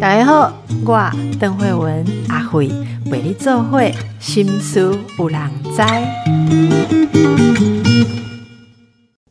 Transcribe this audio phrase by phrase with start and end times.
[0.00, 0.52] 大家好，
[0.84, 2.68] 我邓慧文阿慧
[3.06, 5.82] 为你做会心思有人知。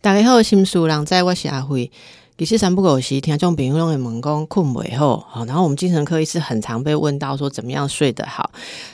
[0.02, 1.92] 大家好，心思有人知，我是阿慧。
[2.36, 8.50] 其实三不五时，听众朋友拢会问讲困袂好，好，然后我们精神科医师很常被问到说怎么样睡得好。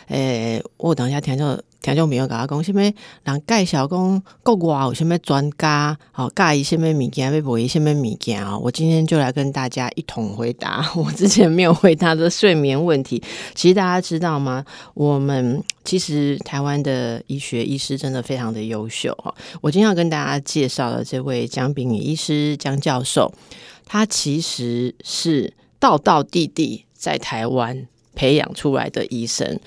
[0.08, 8.58] 诶、我等一下听众听众朋友甲我讲，什么人介绍讲国外有什么专家，好介意什么物件，要买什么物件啊？
[8.58, 13.24] 我今天就来跟大家一同回答 我之前没有回答的睡眠问题。
[13.56, 14.66] 其实大家知道吗？
[14.94, 19.34] 我们其实台湾的医学医师真的非常的优秀哈。
[19.62, 23.32] 我今天要跟大家介绍的这位江炳宇医师江教授，
[23.86, 29.58] 他其实是道道地地在台湾培养出来的医生。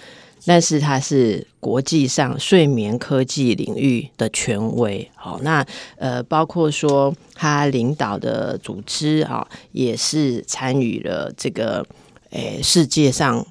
[0.44, 5.64] 但是他是国际上睡眠科技领域的权威，好，那
[5.96, 11.86] 呃，包括说他领导的组织啊，也是参与了这个
[12.30, 13.46] 诶世界上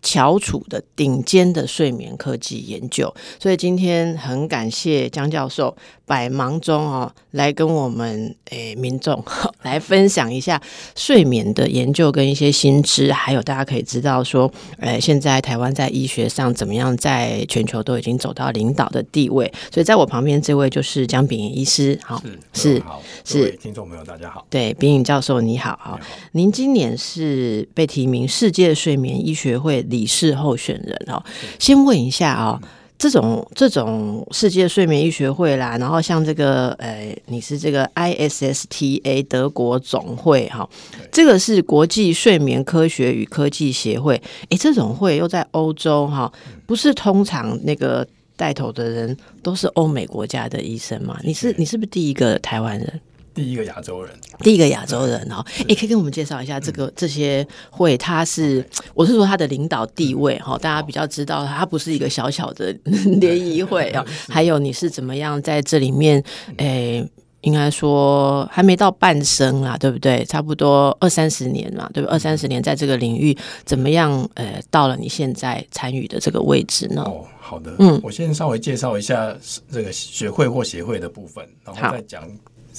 [0.00, 5.76] 翘楚的顶尖的睡眠科技研究，所以今天很感谢江教授
[6.12, 9.24] 百忙中哦来跟我们诶民众
[9.64, 10.60] 来分享一下
[10.94, 19.50] 睡眠的研究跟一些新知，还有大家可以知道说，呃，现在台湾在医学上怎么样，在全球都已经走到领导的地位。
[19.72, 31.24] 所以在我旁边这位就是江炳炎医师，好，是好，是各位听众朋友大家好，对，炳颖教授你好，好你，好您今年是被提名世界睡眠医学会理事候选人哦。
[31.58, 32.60] 先问一下哦，
[33.02, 40.68] 这种这种世界睡眠医学会啦，然后像这个呃，你是这个 ISSTA 德国总会哈、
[41.10, 44.22] 这个是国际睡眠科学与科技协会。
[44.50, 46.32] 诶，这种会又在欧洲哈、
[46.64, 51.18] 不是通常那个带头的人都是欧美国家的医生吗？
[51.24, 53.00] 你是你是不是第一个台湾人？
[53.34, 62.74] 第一个亚洲人，第一个亚洲人哦，也可以跟我们介绍一下这个这些会，他是我是说他的领导地位哈，大家比较知道他不是一个小小的
[63.20, 66.22] 联谊会啊，还有你是怎么样在这里面，
[66.58, 67.08] 诶。
[67.42, 70.24] 应该说还没到半生啦，对不对？
[70.26, 72.12] 差不多二三十年嘛，对不对？
[72.12, 74.30] 二三十年在这个领域怎么样？
[74.34, 77.02] 呃，到了你现在参与的这个位置呢？
[77.02, 79.36] 哦，好的，嗯我先稍微介绍一下
[79.68, 82.22] 这个学会或协会的部分，然好后再讲。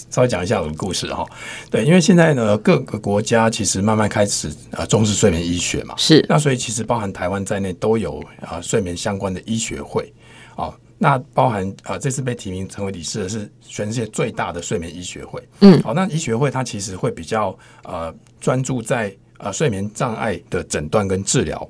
[0.10, 1.26] 稍微讲一下我的故事哈，
[1.70, 10.12] 对，因为现在呢，各个国家其实慢慢开始呃重视睡眠医学嘛，是那所以其实包含台湾在内都有啊、睡眠相关的医学会
[10.56, 10.74] 哦。
[10.98, 15.42] 那包含啊、这次被提名成为理事的是全世界最大的睡眠医学会。
[15.60, 21.70] 嗯好、那医学会它其实会比较呃专注在呃睡眠障碍的诊断跟治疗。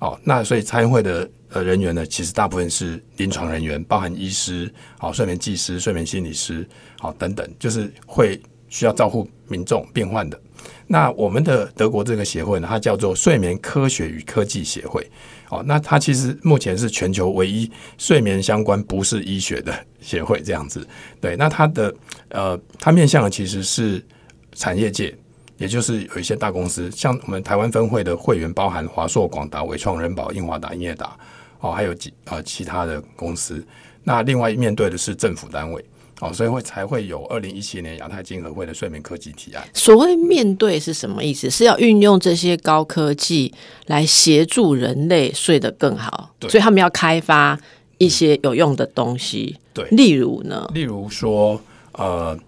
[0.00, 6.66] 哦，那所以参会的呃人员呢，其实大部分是临床人员，包含医师、好、睡眠技师、睡眠心理师，
[6.98, 10.40] 好、等等，就是会需要照顾民众病患的。
[10.86, 15.08] 那我们的德国这个协会呢，它叫做睡眠科学与科技协会。
[15.50, 20.86] 哦，那它其实目前是全球唯一睡眠相关不是医学的协会，这样子。
[21.22, 21.94] 对，那它的
[22.28, 24.04] 呃，它面向的其实是
[24.52, 25.16] 产业界，
[25.56, 31.16] 也就是有一些大公司，像我们台湾分会的会员包含华硕、广达、伟创、人保、英华达、英业达，
[31.60, 33.64] 哦，还有几呃其他的公司。
[34.04, 35.84] 那另外面对的是政府单位，
[36.20, 39.62] 哦，所以会才会有二零一七年亚太经合会的睡眠科技提案。
[39.74, 41.50] 所谓面对是什么意思？
[41.50, 43.52] 是要运用这些高科技
[43.86, 47.58] 来协助人类睡得更好，对所以他们要开发
[47.98, 49.56] 一些有用的东西。
[49.74, 51.60] 对例如呢，例如说，
[51.92, 52.38] 呃，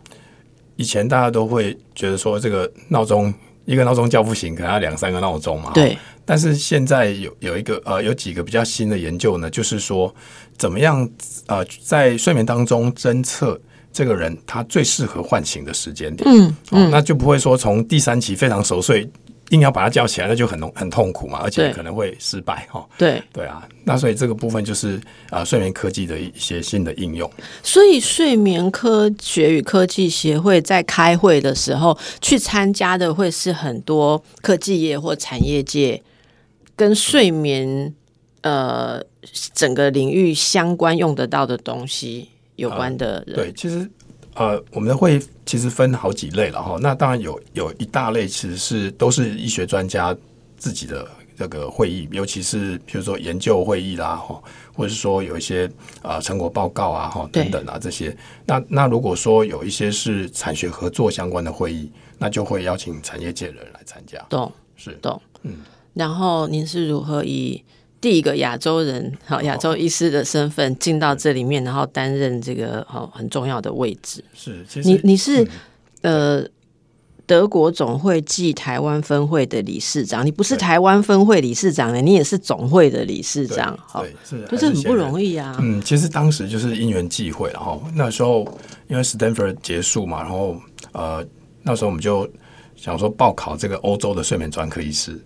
[0.77, 3.33] 以前大家都会觉得说，这个闹钟
[3.67, 5.73] 一个闹钟叫不醒，可能要两三个闹钟嘛。
[5.75, 5.97] 对，
[6.31, 10.15] 但是现在有有一个呃有几个比较新的研究呢，就是说
[10.57, 11.11] 怎么样
[11.49, 13.61] 呃在睡眠当中侦测
[13.93, 19.11] 这个人他最适合唤醒的时间点，嗯哦，那就不会说从第三期非常熟睡
[19.49, 22.87] 硬要把他叫起来，那就很痛很痛苦嘛，而且可能会失败哈、哦。
[22.97, 27.29] 对，对啊，那所以这个部分就是呃睡眠科技的一些新的应用。
[27.61, 36.01] 所以睡眠科学与科技协会在开会的时候，去参加的会是很多科技业或产业界
[36.81, 37.95] 跟睡眠
[38.41, 39.05] 呃
[39.53, 43.37] 整个领域相关用得到的东西有关的人。
[43.37, 43.87] 对，其实
[44.33, 46.79] 呃，我们的会其实分好几类了哈。
[46.81, 50.17] 那当然有有一大类其实是都是医学专家
[50.57, 51.07] 自己的
[51.37, 54.43] 这个会议，尤其是比如说研究会议啦哈，
[54.73, 58.17] 或者是说有一些呃成果报告啊哈等等啊这些。
[58.47, 64.19] 那那如果说有一些是产学合作相关的会议，那就会邀请产业界的人来参加。
[64.31, 64.51] 懂。
[64.77, 65.59] 是懂，嗯。
[65.95, 67.63] 然后您是如何以
[68.01, 74.25] 第一个亚洲人，好亚洲医师的身份进到这里面，然后担任这个好很重要的位置？
[74.35, 75.45] 是，其实你你是、
[76.03, 76.41] 嗯。
[76.43, 76.49] 呃
[77.27, 85.57] 德国总会暨台湾分会的理事长，你不是台湾分会理事长呢，你也是总会的理事长，好，对，是，就是很不容易啊。
[85.61, 88.41] 嗯，其实当时就是因缘际会，然后那时候
[88.89, 90.57] 因为 Stanford 结束嘛，然后
[90.91, 91.25] 呃，
[91.63, 92.29] 那时候我们就
[92.75, 95.17] 想说报考这个欧洲的睡眠专科医师，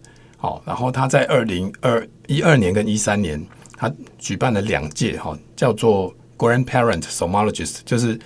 [0.44, 3.42] 好，然后他在二零二一二年跟一三年，
[3.78, 8.18] 他举办了两届，哈，叫做 Grandparent Somologist，就是。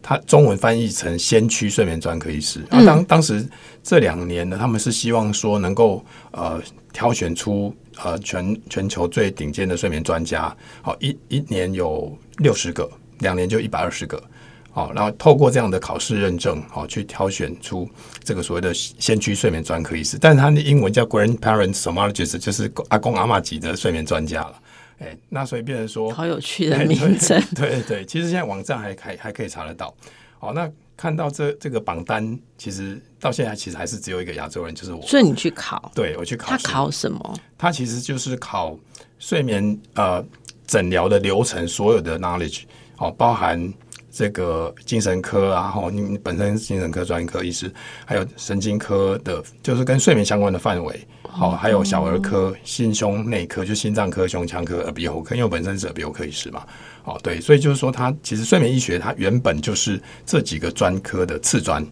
[0.00, 2.64] 他中文翻译成先驱睡眠专科医师。
[2.70, 3.44] 那当当时
[3.82, 6.62] 这两年呢，他们是希望说能够呃
[6.92, 10.56] 挑选出呃全全球最顶尖的睡眠专家。
[10.80, 12.88] 好，一一年有六十个，
[13.18, 14.22] 两年就一百二十个。
[14.72, 17.88] 好，然后透过这样的考试认证，好去挑选出
[18.22, 20.16] 这个所谓的先驱睡眠专科医师。
[20.20, 24.62] 但是他的英文叫 Grandparent Somologist，就是阿公阿妈级的睡眠专家了。
[25.00, 27.42] 哎，那所以变成说，好有趣的名称。
[27.56, 29.92] 对对，其实现在网站还还还可以查得到。
[30.38, 35.02] 好，那看到这这个榜单，其实到现在其实还是只有一个亚洲人，就是我。
[35.02, 35.90] 所以你去考？
[35.94, 36.50] 对，我去考。
[36.50, 37.34] 他考什么？
[37.58, 38.78] 他其实就是考
[39.18, 40.24] 睡眠呃
[40.66, 42.64] 诊疗的流程，所有的 knowledge，
[42.94, 43.72] 好，包含
[44.10, 47.72] 这个精神科啊，吼，你本身是精神科专科医师，
[48.04, 51.06] 还有神经科的，就是跟睡眠相关的范围。
[51.22, 56.66] 好，还有小儿科、心胸内科，就心脏科、胸腔科、耳鼻喉科，因为我本身是耳鼻喉科医师嘛。
[57.04, 61.86] 哦，对，所以就是说，它其实睡眠医学它原本就是这几个专科的次专。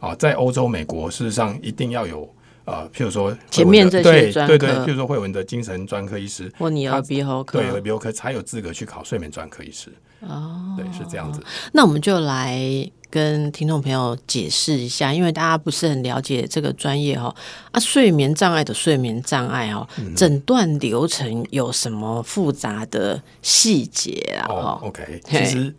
[0.00, 2.28] 哦，在欧洲、美国，事实上一定要有
[2.64, 9.90] 呃，譬如说前面这些专科，对对，譬如说慧文的精神专科医师，或你耳鼻喉科，对耳鼻喉科才有资格去考睡眠专科医师。
[10.20, 11.42] 哦，对，是这样子。
[11.72, 12.90] 那我们就来。
[13.12, 17.28] 跟听众朋友解释一下，因为大家不是很了解这个专业哈
[17.70, 19.86] 啊，睡眠障碍的睡眠障碍哦，
[20.16, 24.48] 诊断流程有什么复杂的细节啊？
[24.48, 25.74] 哦，OK，其实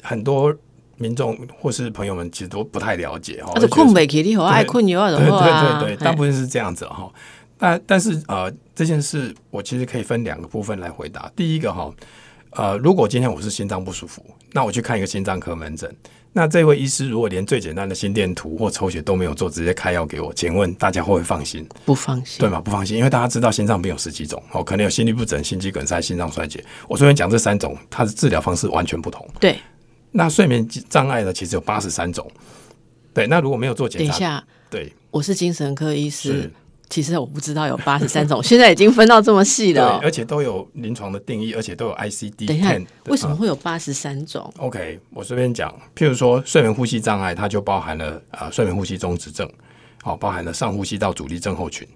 [0.00, 0.56] 很多
[1.04, 7.12] 民众或是朋友们其实都不太了解哈，困不起，你好爱困有的话啊，对对对，大部分是这样子哈。
[7.58, 11.30] 但但是呃，这件事我其实可以分两个部分来回答。
[11.36, 11.92] 第一个哈，
[12.52, 15.94] 呃，如果今天我是心脏不舒服，那我去看一个心脏科门诊。
[16.36, 21.64] 那这位医师如果连最简单的心电图或抽血都没有做，直接开药给我，请问大家会不会放心？
[21.84, 22.60] 不放心，对吗？
[22.60, 26.64] 不放心，因为大家知道心脏病有十几种，哦，可能有心律不整、心肌梗塞、心脏衰竭。
[26.88, 29.24] 我昨天讲这三种，它的治疗方式完全不同。
[29.38, 29.60] 对，
[30.16, 31.32] 那睡眠障碍呢？
[31.32, 32.30] 其实有八十三种。
[33.12, 36.50] 对，那如果没有做检查，等一下，对，我是精神科医师。
[36.90, 42.46] 其实我不知道有八十三种，现在已经分到这么细了，而且都有临床的定义，而且都有 ICD。
[42.46, 49.50] 等一下，为什么会有八十三种？OK，我随便讲，譬如说睡眠呼吸障碍，它就包含了啊睡眠呼吸中止症，
[50.02, 51.88] 好，包含了上呼吸道阻力症候群，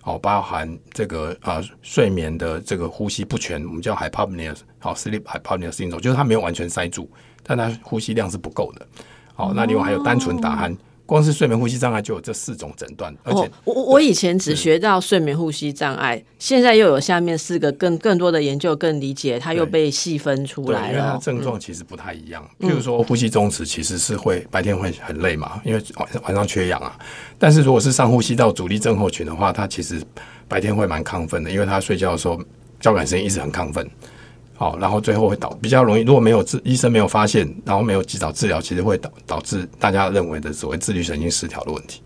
[0.00, 7.10] 好，包含这个啊睡眠的这个呼吸不全，我们叫 hypopnea，好，sleep hypopnea syndrome，就是它没有完全塞住，
[7.46, 8.86] 但他呼吸量是不够的。
[9.34, 10.76] 好，那另外还有单纯打鼾。
[11.06, 20.92] 光是睡眠呼吸障碍就有这四种诊断，而且我我以前只学到睡眠呼吸障碍，现在又有下面四个更更多的研究更理解，它又被细分出来了。
[20.92, 26.98] 因为它症状其实不太一样，譬如说呼吸中止其实是会白天会很累嘛，因为晚晚上缺氧啊。
[27.38, 30.02] 但是如果是上呼吸道阻力症候群的话，它其实
[30.48, 32.36] 白天会蛮亢奋的，因为他睡觉的时候
[32.80, 33.88] 交感神经一直很亢奋。
[34.56, 42.00] 好，然后最后会导比较容易，如果没有治医生没有发现，然后没有及早治疗，其实会导导致大家认为的所谓自律神经失调的问题。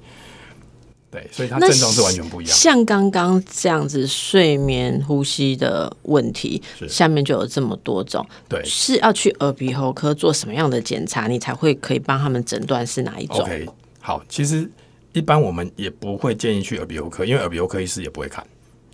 [1.13, 2.57] 对，所以它症状是完全不一样。
[2.57, 8.25] 像刚刚这样子睡眠呼吸的问题，下面就有这么多种。
[8.49, 13.69] 对，是要去耳鼻喉科做什么样的检查，你才会可以帮他们诊断是哪一种？OK，
[14.01, 14.71] 好，其实
[15.13, 18.45] 一般我们也不会建议去耳鼻喉科，因为耳鼻喉科医师也不会看。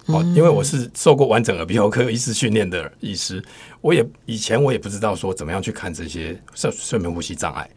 [0.07, 3.43] 哦，因为我是受过完整耳鼻喉科医师训练的医师，
[3.81, 7.69] 我也以前我也不知道说怎么样去看这些睡睡眠呼吸障碍。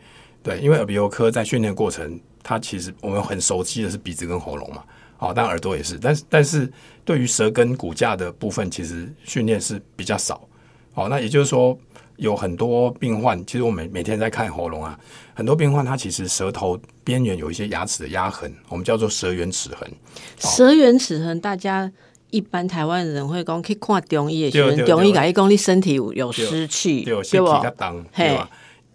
[0.43, 4.83] 对，因为耳鼻喉科在训练过程，它其实我们很熟悉的是鼻子跟喉咙嘛，
[5.17, 6.71] 哦，但耳朵也是，但是但是
[7.03, 10.47] 对于舌根骨架的部分，其实训练是比较少。
[10.93, 11.77] 哦，那也就是说，
[12.17, 14.97] 有很多病患，其实我每每天在看喉咙啊，
[15.33, 19.91] 很多病患他其实舌头边缘有一些牙齿的压痕，我们叫做舌缘齿痕。
[20.37, 21.91] 舌缘齿痕，大家。
[22.31, 27.23] 一般台湾人会讲去看中医的时候，中医讲，伊讲你身体有湿气，对不？
[27.23, 28.49] 对吧？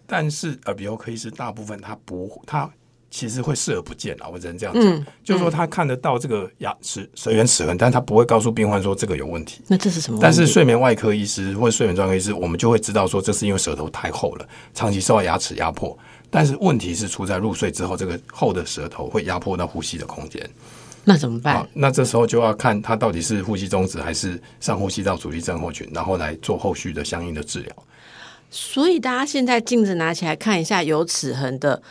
[0.07, 2.69] 但是耳鼻喉科医师大部分他不，他
[3.09, 4.29] 其实会视而不见啊。
[4.31, 9.61] 我只能这样讲，就是说他看得到这个牙齿舌缘齿痕，但他不会告诉病患说这个有问题。
[9.67, 10.19] 那这是什么？
[10.21, 15.97] 但是睡眠外科医师或者睡眠专科医师，我们就会知道说，这是因为舌头太厚了，长期受到牙齿压迫。
[16.29, 20.47] 但是问题是出在入睡之后，这个厚的舌头会压迫到呼吸的空间。
[21.05, 21.65] 那怎么办？
[21.73, 27.75] 那这时候就要看他到底是呼吸中止还是上呼吸道阻力症候群，然后来做后续的相应的治疗。
[28.49, 31.81] 所以大家现在镜子拿起来看一下，有齿痕的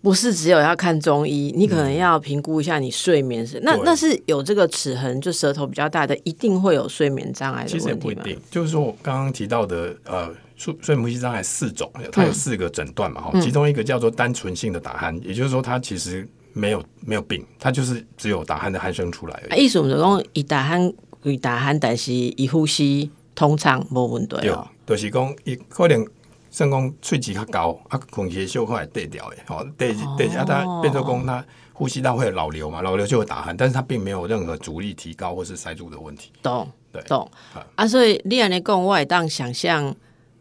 [0.00, 7.94] 不是只有要看中医，你可能要评估一下你睡眠是那那是有这个齿痕，就舌头比较大的，一定会有睡眠障碍的其实也？
[7.94, 16.26] 不一定，就是说我刚刚提到的呃，睡睡眠呼吸障碍四种，它有四个诊断嘛哈、其中一个叫做单纯性的打鼾，也就是说它其实
[16.58, 19.64] 没有没有病，他就是只有打鼾的鼾声出来而啊，已。
[19.64, 26.06] 意思就讲，伊打鼾，伊打鼾，但是伊呼吸通畅无问题对哦。，就是讲伊可能。
[26.50, 36.32] 算讲喙齿较高，啊，空气小块对掉的，哦，对对，啊，他变成讲他呼吸道会有老流嘛，老流就会打鼾，但是他并没有任何阻力提高或是塞住的问题。
[36.42, 39.94] 懂对懂好啊，所以你安尼讲，我也当想象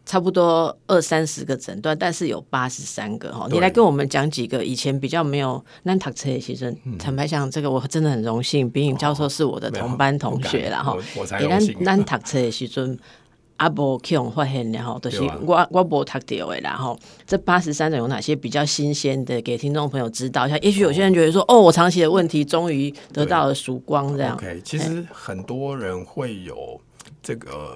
[0.07, 3.45] 差不多二三十个诊断，但是有八十三个哈。
[3.47, 11.03] 你对来跟我们讲几个以前比较没有咱读册的其实嗯坦白讲，这个我真的很荣幸，比颖教授是我的同班同学啦哈我。
[11.21, 11.83] 我才诶咱荣幸。
[11.83, 12.97] 咱读册的时阵。
[13.57, 16.95] 阿伯去用发现然后就是我我无读到的啦吼。
[17.25, 20.55] 这八十三种有哪些比较新鲜的，给听众朋友知道一下？
[20.59, 24.35] 也许有些人觉得说，哦，我长期的问题终于得到了曙光，这样。
[24.35, 26.79] OK，其实很多人会有
[27.23, 27.75] 这个，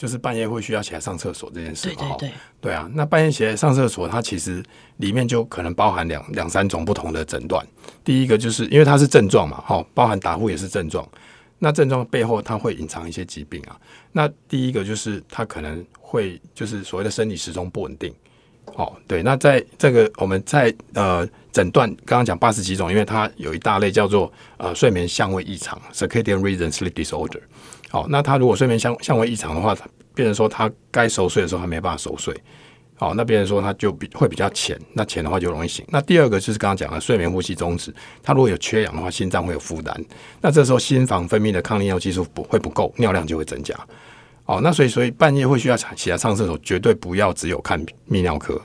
[0.00, 1.94] 就是半夜会需要起来上厕所这件事嘛。
[1.96, 4.64] 哈对对对，对啊，那半夜起来上厕所，它其实
[4.96, 7.62] 里面就可能包含两两三种不同的诊断。
[8.02, 11.06] 第一个就是因为它是症状嘛，哈，包含打呼也是症状。
[11.58, 13.78] 那症状背后它会隐藏一些疾病啊。
[14.12, 18.10] 那第一个就是它可能会就是所谓的生理时钟不稳定。
[18.76, 27.40] 哦，对，那在这个我们在呃诊断刚刚讲八十几种，因为它有一大类叫做呃睡眠相位异常 （circadian rhythm sleep disorder）。
[27.90, 32.34] 好、那他如果睡眠相相位异常的话，他变成说他该熟睡的时候他没办法熟睡。
[32.94, 35.82] 好、那别人说他就比会比较浅，那浅的话就容易醒。
[35.88, 37.92] 那第二个就是刚刚讲的睡眠呼吸中止，
[38.22, 39.98] 他如果有缺氧的话，心脏会有负担，
[40.40, 43.74] 那这时候心房分泌的抗利尿激素不会不够，尿量就会增加。
[44.44, 48.60] 哦，那所以所以半夜会需要起来上厕所，绝对不要只有看泌尿科，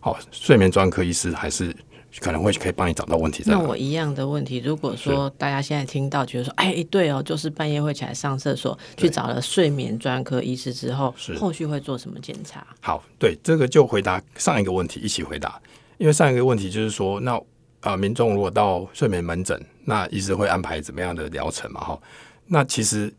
[0.00, 1.76] 好、睡眠专科医师还是
[2.20, 3.42] 可能会可以帮你找到问题。
[3.46, 12.66] 那我一样的问题，如果说大家现在听到觉得说，哎，对哦，就是半夜会起来上厕所，去找了睡眠专科医师之后是，后续会做什么检查？
[12.80, 15.60] 好，对这个就回答上一个问题一起回答，
[15.98, 17.40] 因为上一个问题就是说，那
[17.80, 21.80] 呃，民众如果到睡眠门诊，那医师会安排怎么样的疗程嘛？
[21.80, 22.00] 哈，
[22.46, 23.12] 那其实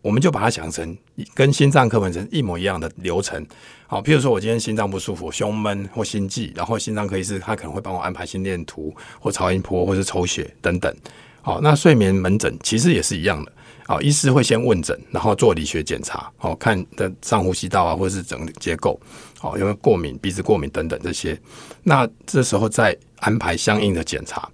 [0.00, 0.96] 我们就把它想成
[1.34, 3.44] 跟心脏科门诊一模一样的流程。
[3.86, 10.94] 好，譬如说我今天心脏不舒服，胸闷或心悸，然后心脏科医师他可能会帮我安排心电图或超音波或是抽血等等。
[11.40, 13.52] 好，那睡眠门诊其实也是一样的。
[13.86, 19.00] 好，医师会先问诊，然后做理学检查，好看的上呼吸道啊，或者是整结构，
[19.38, 21.40] 好有没有过敏、鼻子过敏等等这些。
[21.82, 24.46] 那这时候再安排相应的检查。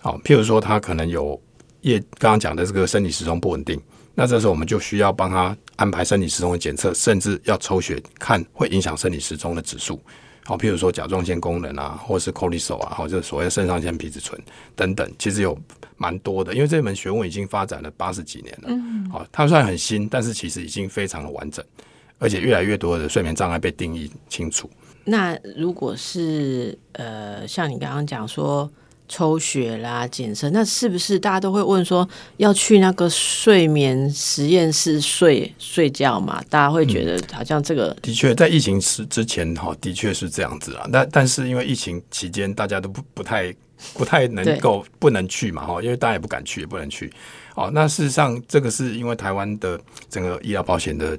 [0.00, 1.38] 好，譬如说他可能有
[1.82, 3.78] 夜刚刚讲的这个生理时钟不稳定，
[4.20, 9.98] 那这时候我们就需要帮他安排生理时钟的检测，甚至要抽血看会影响生理时钟的指数。
[10.44, 14.38] 好，譬如说甲状腺功能啊，或是 cortisol 啊，或者所谓的肾上腺皮质醇
[14.76, 15.58] 等等，其实有
[15.96, 18.64] 蛮多的，因为这门学问已经发展了八十几年了。
[18.68, 21.64] 嗯，好，它虽然很新，但是其实已经非常的完整，
[22.18, 24.68] 而且越来越多的睡眠障碍被定义清楚。
[25.02, 28.70] 那如果是呃，像你刚刚讲说
[29.10, 36.40] 抽血啦、检测，那是不是大家都会问说要去那个睡眠实验室睡睡觉嘛？
[36.48, 40.88] 大家会觉得好像这个的确，在疫情之之前，哈，的确是这样子啊。
[40.92, 43.52] 但但是因为疫情期间，大家都不不太
[43.94, 47.12] 不太能够不能去嘛，哈，因为大家也不敢去，也不能去。
[47.56, 51.18] 哦，那事实上，这个是因为台湾的整个医疗保险的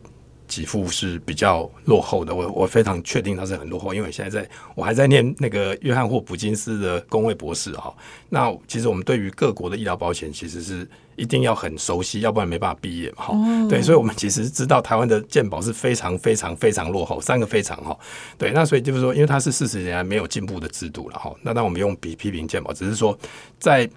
[0.52, 2.36] 给付是比较落后的。
[2.36, 7.96] 我我非常确定它是很落后，因为我现在在我还在念那个约翰霍普金斯的工位博士哈。
[8.28, 13.24] 那其实我们对于各国的医疗保险其实是一定要很熟悉，要不然没办法毕业嘛。
[13.28, 17.98] 哈、对，所以我们其实知道台湾的健保是非常非常非常落后，三个非常哈。
[18.38, 21.34] 对，那所以就是说，因为它是四十年来没有进步的制度了哈。
[21.42, 23.18] 那当我们用比批评健保，只是说
[23.58, 23.90] 在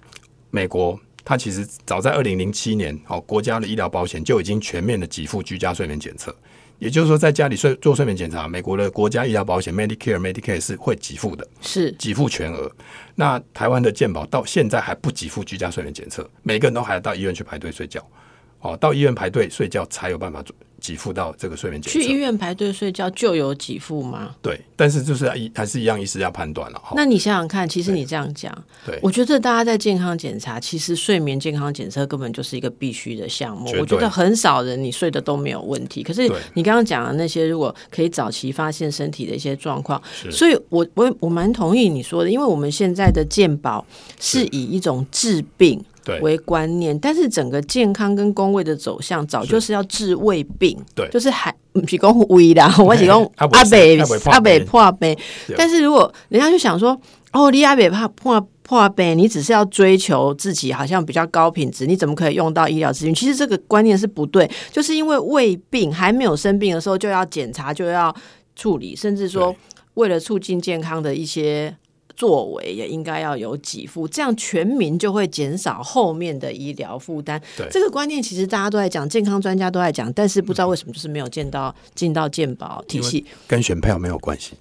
[0.51, 0.97] 美国。
[1.25, 6.33] 它其实早在二零零七年，哦，国家的医疗保险就已经全面的给付居家睡眠检测，
[6.77, 12.71] 也就是说，在家里睡做睡眠检查，美国的国家医疗保险 Medicare、Medicare 是会给付的，是给付全额。
[13.15, 18.07] 那台湾的健保到现在还不给付居家睡眠检测，每个人都还要到医院去排队睡觉，
[18.59, 20.55] 哦，到医院排队睡觉才有办法做
[20.85, 21.99] 给付到这个睡眠检测。
[21.99, 24.35] 去医院排队睡觉就有给付吗？
[24.41, 26.93] 对，但是就是一还是一样，医师要判断了哈。
[26.95, 28.53] 那你想想看，其实你这样讲，
[28.85, 40.01] 对我觉得大家在健康检查，其实睡眠健康检测根本就是一个必须的项目我觉得很少人你睡的都没有问题，可是你刚刚讲的那些，如果可以早期发现身体的一些状况，
[40.31, 43.85] 所以我我我蛮同意你说的，因为我们现在的健保
[44.19, 45.83] 是以一种治病。
[46.05, 53.99] 对为观念，但是整个健康跟工位的走向，早就是要治胃病，对就是还不是讲胃啦， 我是讲 啊不阿北
[54.31, 55.17] 阿北破杯。
[55.57, 56.97] 但是如果人家就想说，
[57.31, 63.13] 哦，你阿北怕破破病，你只是要追求自己好像比较高品质，你怎么可以用到医疗资源？
[63.15, 68.15] 其实这个观念是不对，就是因为胃病还没有生病的时候就要检查，就要
[68.55, 69.57] 处理，甚至说对
[69.95, 71.75] 为了促进健康的一些。
[72.15, 77.41] 作为也应该要有给付，这样全民就会减少后面的医疗负担。
[77.57, 83.25] 对这个观念，其实大家都在讲，健康专家都在讲，但是不知道为什么就是没有见到进到健保体系。
[83.47, 84.53] 跟选票没有关系。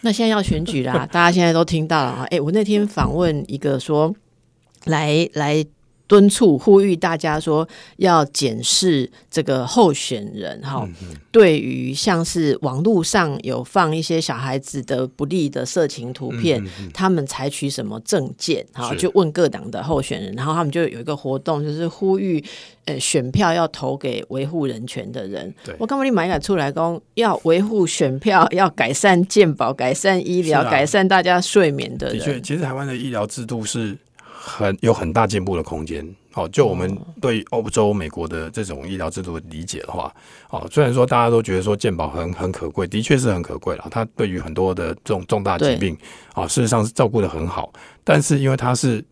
[0.00, 2.26] 那现在要选举啦，大家现在都听到了啊。
[2.30, 4.14] 哎、我那天访问一个说，
[4.84, 5.64] 来来
[6.10, 7.66] 敦促呼吁大家说
[7.98, 10.84] 要检视这个候选人哈，
[11.30, 16.60] 对于像是网络上有放一些小孩子的不利的色情图片，
[16.92, 18.66] 他们采取什么证件？
[18.72, 22.42] 哈，就问各党的候选人，然后他们就有一个活动，就是呼吁
[22.86, 25.54] 呃选票要投给维护人权的人。
[25.78, 32.42] 我刚刚你买个出来讲，要维护选票，要改善健保、改善医疗、改善大家睡眠的的确，人。
[32.42, 33.96] 其实台湾的医疗制度是
[34.42, 36.06] 很有很大进步的空间。
[36.34, 40.14] 哦，就我们对欧洲、美国的这种医疗制度的理解的话，
[40.50, 43.88] 哦，虽然说大家都觉得说健保很很可贵，的确是很可贵了。
[43.90, 45.96] 它对于很多的这种重大疾病，
[46.32, 47.72] 啊、事实上是照顾的很好。
[48.04, 49.04] 但是因为它是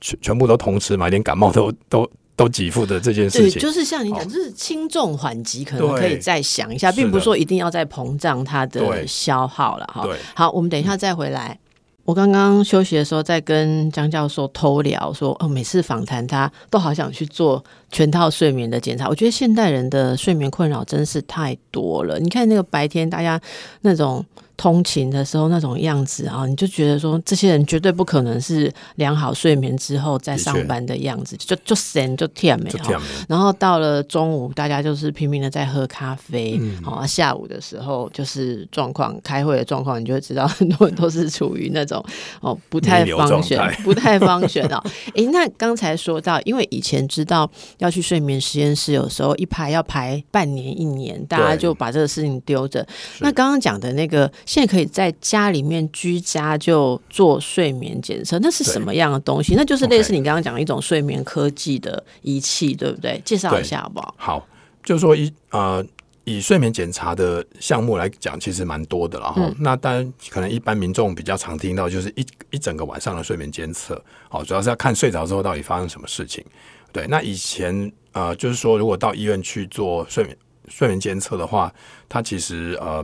[0.00, 10.08] 全全部都同时嘛，连感冒都都都给付的这件事对，情，就是像你讲，哦就是轻重缓急，可能可以再想一下，并不是说一定要再膨胀它的消耗了哈。
[10.34, 11.58] 好，我们等一下再回来。
[12.04, 19.08] 我刚刚休息的时候，在跟江教授偷聊说，哦，每次访谈他都好想去做全套睡眠的检查。
[19.08, 22.18] 我觉得现代人的睡眠困扰真是太多了。
[22.18, 23.40] 你看那个白天大家
[23.82, 24.24] 那种
[24.62, 32.78] 通勤的时候那种样子啊，你就觉得说，这些人绝对不可能是良好睡眠之后再上班的样子，就就神就甜美哈。
[32.78, 33.08] 就这样的。
[33.28, 36.56] 然后到了中午，大家就是拼命的在喝咖啡。
[36.60, 42.00] 嗯好、啊，下午的时候就是状况，开会的状况，你就会知道很多人都是处于那种
[42.40, 44.80] 哦不太方选， 不太方选哦。
[45.16, 52.86] 诶，那刚才说到，因为以前知道要去睡眠实验室，有时候一排要排半年一年，大家就把这个事情丢着。
[53.18, 59.54] 那刚刚讲的那个，现在可以在家里面居家就做睡眠检测，那是什么样的东西？
[59.54, 63.18] 那就是类似你刚刚讲的一种睡眠科技的仪器，对不对？
[63.24, 64.14] 介绍一下好不好？
[64.18, 64.46] 好，
[64.84, 65.82] 就是说以呃
[66.24, 69.40] 以睡眠检查的项目来讲，其实蛮多的了哈。
[69.42, 76.44] 嗯那当然，可能一般民众比较常听到就是一一整个晚上的睡眠监测，好，主要是要看睡着之后到底发生什么事情。
[76.92, 80.36] 对，那以前呃，就是说如果到医院去做睡眠
[80.68, 81.72] 睡眠监测的话，
[82.06, 83.02] 它其实呃，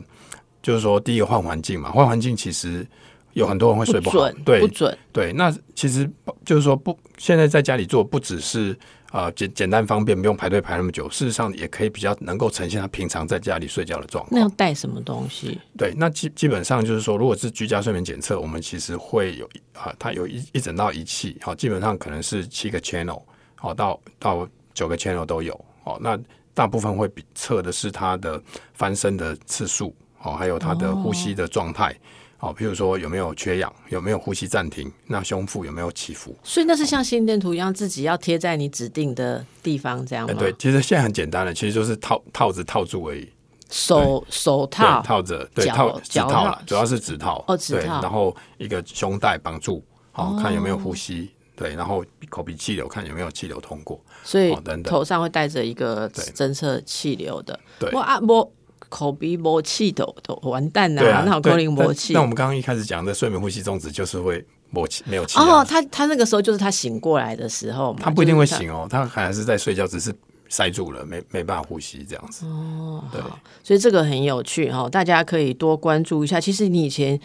[0.68, 2.86] 就是说第一个换环境嘛，换环境其实
[3.32, 4.98] 有很多人会睡不好，准，对不准。
[5.10, 6.06] 对，那其实
[6.44, 8.78] 就是说不，现在在家里做不只是
[9.10, 14.56] 呃简简单方便，不用排队排那么久，事实上也可以比较能够呈现他平常在家里睡觉的状况那要况。
[14.58, 15.58] 带什么东西？
[15.78, 23.22] 对，那基基本上就是说，如果是居家睡眠检测，我们其实会有啊、它有一一整套仪器，好、基本上可能是七个 channel，
[23.54, 26.18] 好、到到九个 channel 都有，哦，那
[26.52, 28.38] 大部分会比测的是它的
[28.74, 31.94] 翻身的次数，哦，还有他的呼吸的状态。
[32.40, 36.36] 哦，譬如说有没有缺氧，有没有呼吸暂停，那胸腹有没有起伏？
[36.44, 40.38] 所以那是像心电图一样，自己要贴在你指定的地方，这样哎、吗？
[40.38, 43.28] 对，其实现在很简单的，其实就是套套子套住而已，
[43.70, 57.58] 手手，套，套着，对，脚套套了，主要是指套，哦指套然后一个胸带绑住，好、哦看有没有呼吸，对，然后口鼻气流看有没有气流通过，所以哦等等头上会带着一个对侦测气流的。
[57.80, 58.52] 对我啊，我
[58.88, 62.20] 口鼻磨气都，都完蛋呐、对啊，那好可能对没气那。
[62.20, 70.14] 我们刚刚一开始讲的睡眠呼吸中止就是会磨气，没有气、啊，哦，他他那个时候就是他醒过来的时候嘛，他不一定会醒哦，他还是在睡觉，只是
[70.48, 72.46] 塞住了，没没办法呼吸这样子。
[72.46, 73.20] 哦，对，
[73.62, 76.40] 所以这个很有趣哈、大家可以多关注一下。
[76.40, 77.18] 其实你以前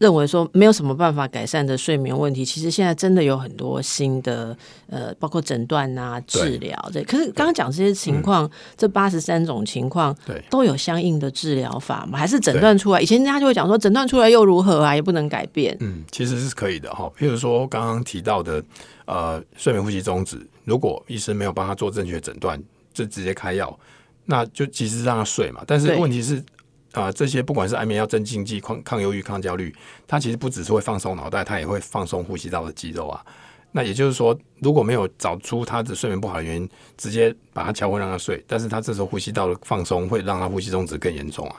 [0.00, 4.56] 认为说没有什么办法改善的睡眠问题，其实现在真的有很多新的
[4.88, 7.02] 呃，包括诊断啊、治疗这。
[7.04, 12.18] 可是刚刚讲这些情况，这八十三种情况对都有相应的治疗法吗？
[12.18, 13.00] 还是诊断出来？
[13.02, 15.76] 以前人家就会讲说，诊断出来又如何啊，也不能改变。
[15.80, 17.12] 嗯，其实是可以的哈。
[17.18, 18.64] 譬如说刚刚提到的，
[19.04, 22.58] 呃，睡眠呼吸中止，如果医生没有帮他做正确诊断，
[22.94, 23.78] 就直接开药，
[24.24, 25.62] 那就其实让他睡嘛。
[25.66, 26.42] 但是对问题是，
[26.92, 29.74] 啊、这些不管是安眠药、镇静剂、抗抗忧郁、抗焦虑，
[30.06, 33.24] 它其实不只是会放松脑袋，它也会放松呼吸道的肌肉啊。
[33.72, 41.56] 那也就是说，如果没有找出他的睡眠不好的原因，直接把他敲昏让他睡，但是他这时候呼吸道的放松会让他呼吸中止更严重啊。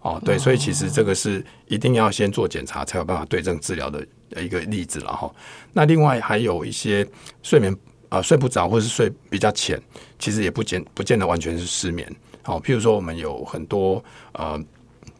[0.00, 4.04] 哦，对，所以其实这个是一定要先做检查，才有办法对症治疗的
[4.36, 5.32] 一个例子了哈。
[5.72, 7.06] 那另外还有一些
[7.42, 7.74] 睡眠
[8.08, 9.80] 啊、睡不着或是睡比较浅，
[10.18, 12.12] 其实也不见不见得完全是失眠。
[12.44, 14.62] 好、譬如说我们有很多呃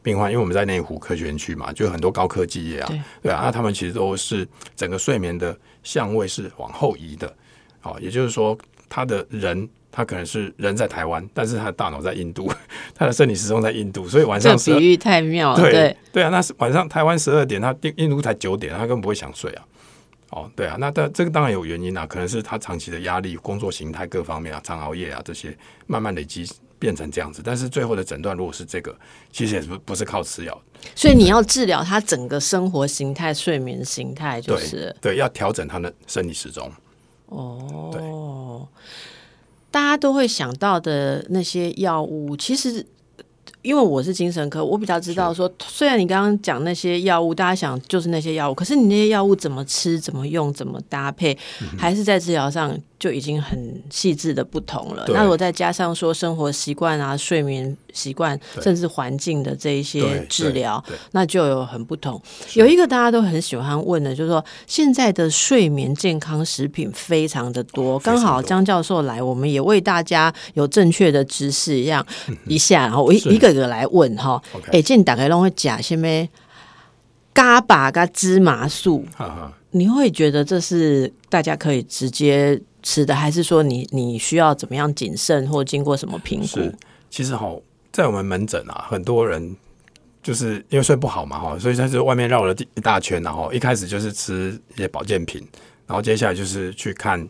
[0.02, 3.00] 病患，因为我们在内湖科学园区嘛，就很多高科技业啊，对。
[3.22, 7.34] 对啊，那他们其实都是整个睡眠的相位是往后移的，
[7.80, 8.56] 好，也就是说，
[8.88, 12.52] 他的人他可能是人在台湾，但是他的大脑在印度，
[12.94, 19.64] 他的生理时钟在印度，所以晚上12个比喻太妙了，对对，对啊，那是晚上台湾十二点，他印印度才九点，他根本不会想睡啊。
[20.30, 25.56] 哦，对啊，那但这个当然有原因啊，可能是他长期的压力、工作形态各方面啊，常熬夜啊这些，
[25.87, 26.44] 慢慢累积
[26.84, 27.40] 变成这样子。
[27.42, 28.94] 但是最后的诊断如果是这个，
[29.32, 30.62] 其实也不不是靠吃药，
[30.94, 36.70] 所以你要治疗他整个生活形态、睡眠形态，就对是对，要调整他的生理时钟。
[37.28, 38.68] 哦。
[39.70, 42.84] 大家都会想到的那些药物，其实
[43.62, 55.04] 因为我是精神科，我比较知道说，虽然你刚刚讲那些药物，大家想就是那些药物，可是你那些药物怎么吃、怎么用、怎么搭配，嗯还是在治疗上就已经很细致的不同了。
[55.08, 62.18] 那如果再加上说生活习惯啊、睡眠习惯，甚至环境的这一些治疗那就有很不同。
[62.54, 72.02] 有一个大家都很喜欢问的，就是说现在的睡眠健康食品非常的多，刚好张教授来，我们也为大家有正确的知识一样。
[72.46, 73.28] 一下，然后我一是。
[73.28, 74.42] 一个一个来问哈。
[74.72, 76.26] 哎，这大概都会讲什么？
[77.34, 79.04] 嘎巴嘎芝麻素，
[79.72, 86.74] 你会觉得这是大家可以直接吃的，还是说你你需要怎么样谨慎，或经过什么评估是？
[87.10, 87.52] 其实哈，
[87.90, 89.56] 在我们门诊啊，很多人
[90.22, 95.40] 就是因为睡不好嘛哈，所以他就外面绕了一大圈，然后一开始就是吃一些保健品，
[95.86, 97.26] 然后接下来就是去看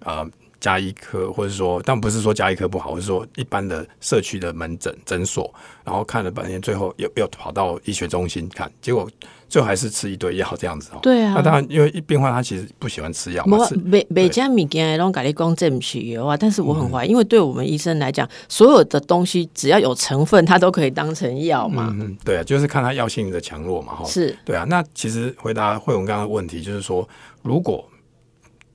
[0.00, 5.52] 呃加医科，或者说，但不是说加医科不好，我是说一般的社区的门诊诊所，
[5.84, 9.08] 然后看了半天，最后又又跑到医学中心看，结果
[9.48, 10.98] 最后还是吃一堆药这样子哦。
[11.02, 21.88] 对啊那当然，因为病患他其实不喜欢吃药嘛，每每家物件拢甲你讲这不是药啊，但是我很怀疑，因为对我们医生来讲，所有的东西只要有成分，它都可以当成药嘛。
[21.92, 24.04] 嗯嗯，对啊，就是看它药性的强弱嘛哈。
[24.04, 27.08] 是对啊，那其实回答慧文刚刚的问题，就是说，
[27.42, 27.88] 如果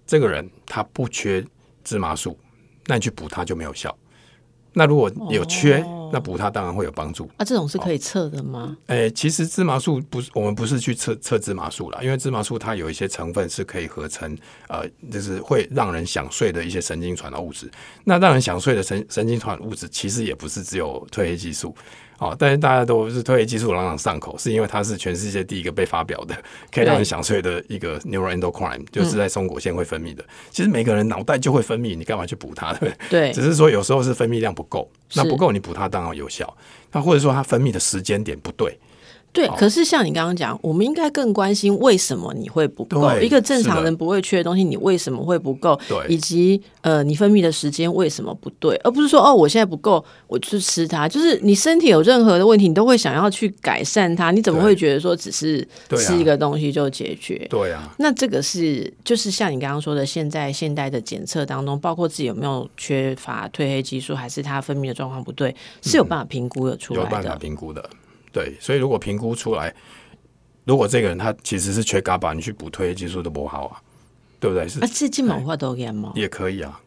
[0.07, 1.43] 这个人他不缺
[1.84, 2.38] 芝麻素，
[2.88, 3.95] 那你去补它就没有效。
[4.73, 7.29] 那如果有缺，哦那补它当然会有帮助。
[7.38, 8.75] 啊，这种是可以测的吗？
[8.88, 17.71] 诶、其实芝麻素不是我们不是去测测芝麻素啦，因为芝麻素它有一些成分是可以合成，呃，就是会让人想睡的一些神经传导物质。
[18.03, 21.73] 那让人想睡的神神经传导物质，其实也不是只有褪黑激素。
[22.21, 26.36] 哦，但是大家都是褪黑激素朗朗上口，是因为它是全世界第一个被发表的
[26.71, 30.23] 可以让人想睡的一个 neuroendocrine，就是在松果腺会分泌的。
[30.51, 32.73] 其实每个人脑袋就会分泌，你干嘛去补它？
[32.73, 33.31] 对 不对？
[33.31, 36.55] 对只，是说有时候是分泌量不够，那不够你补它当然有效。
[36.91, 38.77] 那或者说它分泌的时间点不对，
[39.33, 39.47] 对。
[39.57, 43.11] 可是像你刚刚讲，我们应该更关心为什么你会不够。
[43.19, 45.79] 一个正常人不会缺的东西，你为什么会不够？
[45.87, 48.75] 对以及呃，你分泌的时间为什么不对？
[48.83, 51.07] 而不是说哦，我现在不够，我去吃它。
[51.07, 54.31] 就是你身体有任何的问题，你都会想要去改善它。
[54.31, 55.67] 你怎么会觉得说只是
[55.97, 57.47] 吃一个东西就解决？
[57.49, 67.37] 对啊，那这个是就是像你刚刚说的，现在现代的检测当中，包括自己有没有缺乏褪黑激素，还是它分泌的状况不对，是有办法评估的出来有办法的。
[67.37, 67.87] 评估的。
[68.31, 69.73] 对，所以如果评估出来，
[70.65, 73.81] 如果这个人他其实是缺伽巴，你去补褪黑激素都不好啊，
[74.39, 74.67] 对不对？
[74.67, 76.13] 是啊，这金毛话都给吗？
[76.15, 76.79] 也可以啊，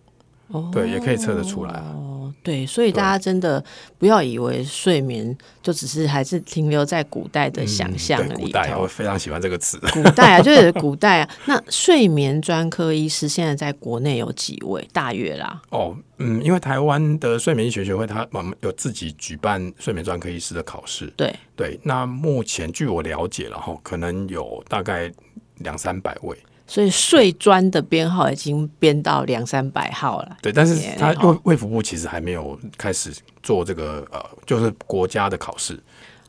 [0.72, 1.92] 对，也可以测得出来啊。
[1.94, 3.62] 哦，对，所以大家真的
[3.98, 8.87] 不要以为睡眠就只是还是停留在古代的想象里古代头我。
[8.87, 9.78] 非常喜欢这个词。
[9.92, 11.30] 古代啊，就是古代啊。
[11.46, 14.87] 那睡眠专科医师现在在国内有几位？
[14.92, 21.12] 大约啦， 哦，嗯，因为台湾的睡眠医学学会，它我们有自己举办睡眠专科医师的考试。
[21.16, 25.11] 对，对，那目前据我了解了哈，可能有大概
[25.59, 26.37] 两三百位。
[26.66, 30.37] 所以税专的编号已经编到两三百号了。
[30.40, 35.79] 对，但是也他哦卫卫福部其实还没有开始做这个呃，就是国家的考试，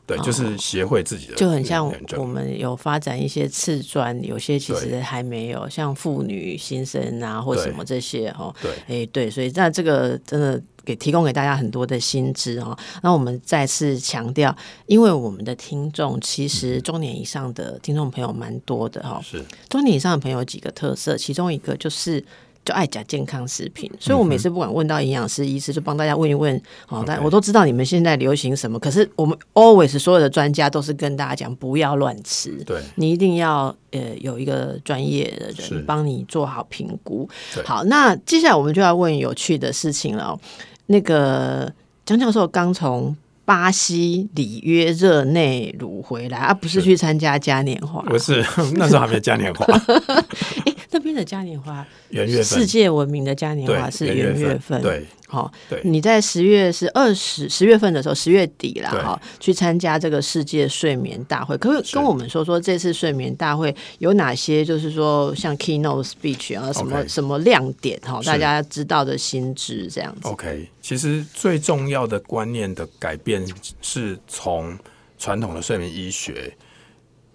[0.06, 8.54] 对，就是协会自己的哦就很像我们有发展一些次专，有些其实对还没有，像妇女新生啊或什么这些哈。
[8.62, 12.78] 对哎，对，所以那这个真的给提供给大家很多的新知哈。
[13.02, 19.20] 那我们再次强调，因为我们的听众其嗯实中年以上的听众朋友蛮多的哈。
[19.24, 22.24] 是中年以上的朋友有几个特色，其中一个就是。
[22.66, 27.04] 就爱讲健康食品，所以我每次不管问到营养师、医师，就帮大家问一问哦。
[27.06, 37.64] 但 OK 我都知道你们现在流行什么，可是我们 always 所有的专家都是跟大家讲不要乱吃，对你一定要呃有一个专业的人帮你做好评估对。
[37.64, 40.40] 好，那接下来我们就要问有趣的事情了哦。
[40.86, 41.72] 那个
[42.04, 48.02] 蒋教授刚从巴西里约热内卢回来，而、不是是去参加嘉年华。
[48.02, 49.64] 不是 那时候还没嘉年华？
[50.88, 52.44] 这边的嘉年华，元月份。
[52.44, 55.04] 世界闻名的嘉年华是元月份，对。
[55.28, 55.80] 好，对。
[55.82, 70.28] 你在十月是二十十月份的时候，十月底啦，哈，去参加这个世界睡眠大会，可不可以跟我们说说这次睡眠大会有哪些，就是说像 keynote speech 啊，什么什么亮点哈，大家知道的新知这样子。
[70.28, 73.44] OK，其实最重要的观念的改变
[73.82, 74.78] 是从
[75.18, 76.56] 传统的睡眠医学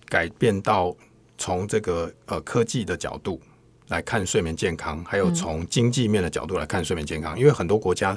[0.07, 0.95] 改变到
[1.41, 3.41] 从这个呃科技的角度
[3.87, 7.37] 来看睡眠健康，还有从经济面的角度来看睡眠健康。
[7.37, 8.15] 因为很多国家，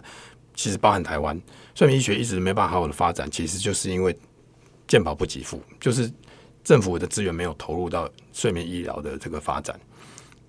[0.55, 1.41] 其实包含台湾，
[1.75, 4.15] 睡眠医学一直没办法好好的发展，其实就是因为
[4.87, 6.13] 健保不给付，就是
[6.63, 9.75] 政府的资源没有投入到睡眠医疗的这个发展。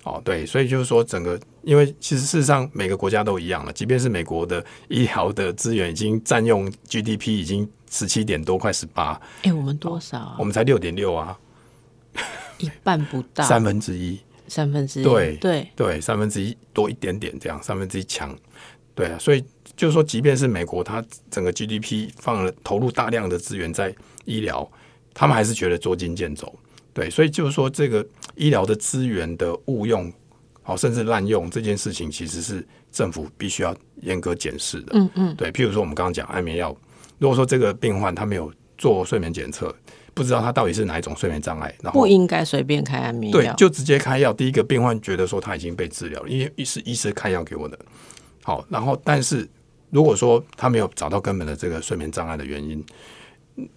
[0.04, 10.36] 哦，对，所以就是说，整个因为其实事实上每个国家都一样了，即便是美国的 医疗的资源已经占用 GDP 已经十七点多，快十八，哎、我们多少啊？
[10.38, 11.40] 我们才六点六啊，
[12.58, 15.04] 一半不到，三分之一，三分之一。
[15.04, 18.36] 对对，对，三分之一多一点点这样，三分之一强，
[18.94, 19.44] 对啊，所以
[19.76, 23.94] 就是说，即便是美国，它整个 GDP 放了投入大量的资源在
[24.26, 24.70] 医疗，
[25.13, 26.54] 他们还是觉得捉襟见肘，
[26.94, 30.12] 对，所以就是说，这个医疗的资源的误用，
[30.62, 36.76] 好，甚至滥用这件事情，其实是政府必须要严格检视的，嗯嗯，对，譬如说我们刚刚讲安眠药，
[37.20, 39.76] 如果说这个病患他没有做睡眠检测，
[40.15, 43.39] 不知道他到底是哪一种睡眠障碍，然后不应该随便开安眠药，。
[43.39, 44.34] 对就直接开药。
[44.34, 47.78] 第一个病患觉得说他已经被治疗了，因为是医师开药给我的。
[48.43, 49.47] 好，然后但是
[49.91, 52.84] 如果说他没有找到根本的这个睡眠障碍的原因，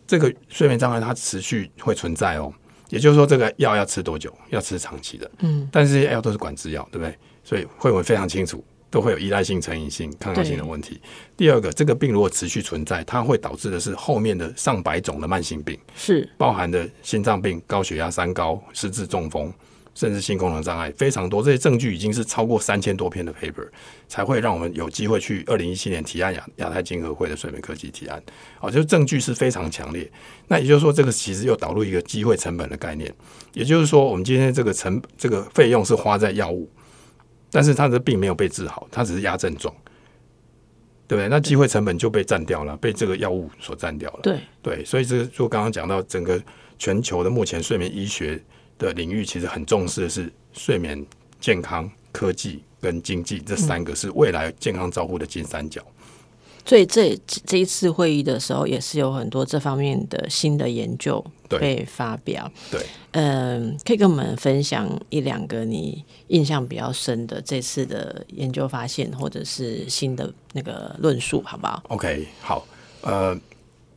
[0.06, 2.52] 这个睡眠障碍它持续会存在哦。
[2.88, 4.32] 也就是说，这个药要吃多久？
[4.48, 5.30] 要吃长期的。
[5.40, 7.14] 嗯，但是这些药都是管制药，对不对？
[7.44, 11.00] 所以慧文非常清楚，都会有依赖性、成瘾性、抗药性的问题。
[11.36, 15.78] 第二个，这个病如果持续存在，它会导致的是后面的上百种的慢性病。
[15.96, 19.52] 是包含的心脏病、高血压、三高、失智、中风，
[19.94, 21.42] 甚至性功能障碍非常多。
[21.42, 23.68] 这些证据已经是超过三千多篇的 paper，
[24.08, 28.22] 才会让我们有机会去二零一七年提案亚亚太经合会的睡眠科技提案。
[28.60, 30.10] 哦，就是证据是非常强烈。
[30.46, 33.12] 那也就是说，这个其实又导入一个机会成本的概念。
[33.52, 36.70] 也就是说，我们今天这个成这个费用是花在药物，
[37.50, 39.74] 但是他的病没有被治好，他只是压症状，
[41.06, 41.28] 对不对？
[41.28, 44.20] 那机会成本就被占掉了，被这个药物所占掉了。
[44.22, 46.40] 对，对，所以这个就刚刚讲到，整个
[46.78, 48.38] 全球的目前睡眠医学
[48.76, 51.04] 的领域，其实很重视的是睡眠
[51.40, 55.82] 健康、科技跟经济这三个是未来健康照护的金三角。
[56.68, 62.52] 所以这这一次会议的时候，也是有很多这方面的新的研究被发表。
[62.70, 72.66] 对，嗯，可以跟我们分享一两个你印象比较深的这次的研究发现，或者是新的那个论述，好不好？OK，好，
[73.00, 73.34] 呃，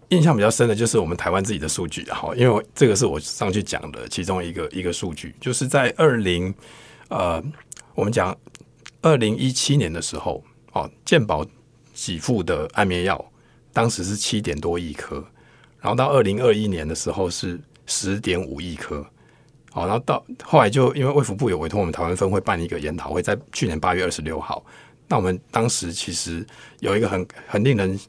[0.07, 6.53] 印象比较深的就是我们台湾自己的数据，好，因为我这个是我上去讲的其中一个一个数据，就是在二零
[7.09, 7.43] 呃，
[7.95, 8.33] 我们讲
[9.01, 11.45] 二零一七年的时候，哦，健保
[12.03, 13.31] 给付的安眠药
[13.71, 15.23] 当时是七点多亿颗，
[15.79, 19.05] 然后到二零二一年的时候是十点五亿颗。
[19.71, 24.63] 好，然后到后来就因为卫福部有委托我们台湾分会办一个研讨会，在去年八月二十六号。
[25.07, 26.45] 那我们当时其实
[26.79, 27.99] 有一个很很令人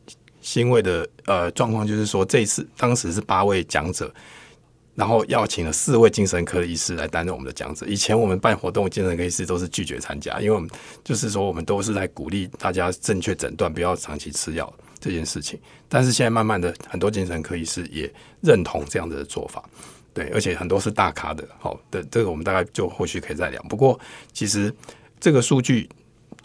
[0.41, 4.13] 欣慰的呃状况，就是说这次当时是八位讲者，
[4.95, 7.87] 然后邀请了四位精神科医师来担任我们的讲者。
[7.87, 10.69] 以前我们办活动，精神科医师都是拒绝参加，因为我们
[11.03, 15.59] 就是说我们都是在鼓励大家正确诊断，不要长期吃药这件事情。
[15.89, 19.65] 但是现在慢慢的，很多精神科医师也认同这样子的做法。
[20.15, 23.63] 对，而且很多是大咖的，好的，这个我们大概就后续可以再聊。
[23.63, 23.99] 不过，
[24.35, 24.71] 其实
[25.19, 25.89] 这个数据，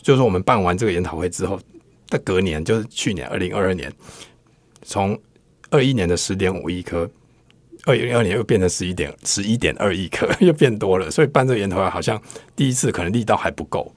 [0.01, 1.59] 就是我们办完这个研讨会之后，
[2.07, 3.93] 在隔年，就是去年二零二二年，
[4.83, 5.19] 从
[5.69, 7.09] 二一年的十点五亿颗，
[7.87, 11.09] 二零二年又变成十一点十一点二亿颗， 又变多了。
[11.09, 12.21] 所以办这个研讨会好像
[12.55, 13.91] 第一次可能力道还不够。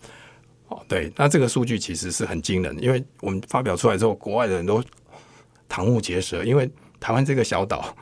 [0.68, 4.82] 哦，对，那这个数据其实是很惊人，因为我们发表出来之后，国外的人都
[5.68, 7.94] 瞠目结舌，因为台湾这个小岛。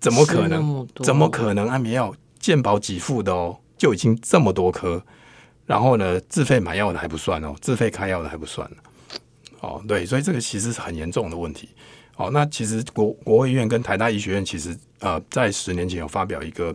[0.00, 0.62] 怎么可能？
[0.62, 5.02] 么怎么可能安眠药健保给付的哦，就已经这么多颗，
[5.64, 8.70] 然后呢，自费买药的还不算哦，自费开药的还不算
[9.60, 11.70] 哦，对，所以这个其实是很严重的问题。
[12.14, 16.74] 好，那其实国国卫院跟台大医学院其实呃，在十年前有发表一个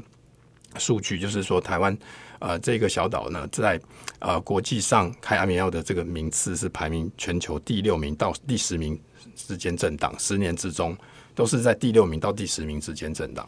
[0.77, 1.97] 数据，就是说台湾
[2.39, 3.79] 呃这个小岛呢，在
[4.19, 8.99] 呃国际上开安眠药的这个名次是排名全球第六名到第十名
[9.35, 10.97] 之间震荡，十年之中。
[11.35, 13.47] 都是在第六名到第十名之间震荡。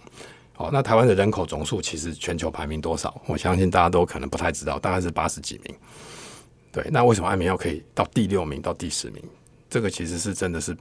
[0.54, 3.22] 好，那台湾的人口总数其实全球排名多少？
[3.26, 5.76] 我相信大家都可能不太知道，大概是八十几名。
[6.72, 9.22] 对，那为什么安眠药可以到第六名到第十名？
[9.70, 10.78] 这个其实是真的是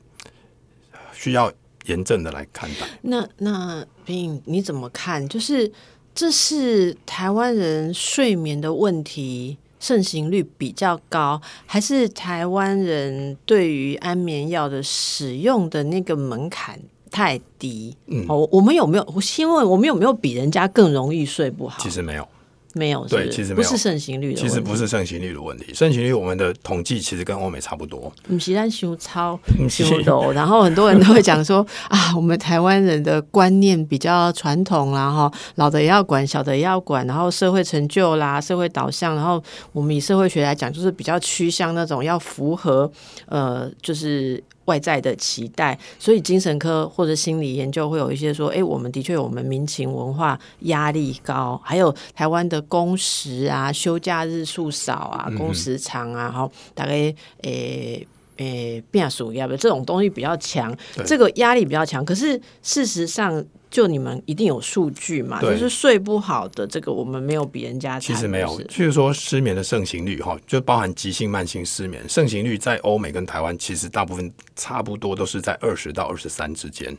[1.20, 1.52] 需要
[1.85, 2.87] 严正的来看待。
[3.02, 5.28] 那那冰，你怎么看？
[5.28, 5.70] 就是
[6.14, 16.80] 这是台湾人睡眠的问题盛行率比较高，还是台湾人对于安眠药的使用的那个门槛
[17.11, 17.94] 太低？
[18.06, 19.12] 嗯哦，我们有没有？
[19.14, 21.83] 我先问我们有没有比人家更容易睡不好？
[21.83, 22.26] 其实没有，
[22.74, 28.12] 没有对其实不是盛行率的问题，其实不是盛行率的问题，盛行率我们的统计其实跟欧美差不多。
[28.28, 42.90] 不是咱修超修柔，然后很多人都会讲说 啊，我们台湾人的观念比较传统啦，哈，老的也要管，小的也要管，然后社会成就啦，社会导向，然后我们以社会学来讲，就是比较趋向那种要符合
[43.26, 44.42] 呃，就是。
[44.70, 58.06] 外在的期待，所以精神科或者心理研究会有一些说，哎，我们的确有我们民情文化压力高，还有台湾的工时啊、休假日数少啊、工时长啊，哈、大概诶。
[58.37, 62.02] 诶，变数要不这种东西比较强，这个压力比较强。
[62.02, 76.96] 可是事实上，就你们一定有数据嘛，就是睡不好的这个，我们没有比人家其实没有是，譬如说失眠的盛行率哈，就包含急性、慢性失眠，盛行率在欧美跟台湾其实大部分差不多都是在二十到二十三之间。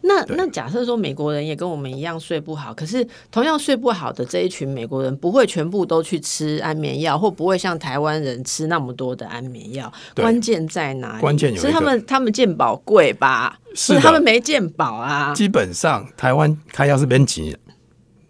[0.00, 9.92] 那那假设说美国人也跟我们一样睡不好，可是同样睡不好的这一群美国人，不会全部都去吃安眠药，或不会像台湾人吃那么多的安眠药。
[10.14, 11.20] 对关键在哪里？
[11.20, 13.58] 关键有是他们他们健保贵吧？
[13.74, 15.32] 是他们没健保啊。
[15.34, 17.58] 基本上台湾开药是免钱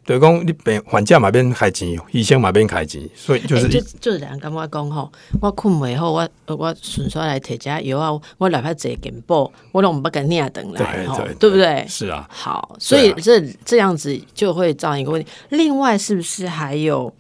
[0.04, 5.10] 的，对讲你变还价嘛变开钱，医生嘛变开钱，所以就是欸、一就就是人跟我讲吼，
[5.40, 11.86] 我困袂好，我我顺续来摕只药啊，我哪怕坐健保，我都唔不跟念等来吼，对对对不对？
[11.88, 15.28] 是啊，好，所以这这样子就会造成一个问题。
[15.50, 17.12] 另外，是不是还有